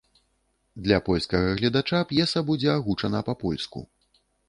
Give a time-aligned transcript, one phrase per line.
[0.87, 3.89] Для польскага гледача п'еса будзе агучана па-польску.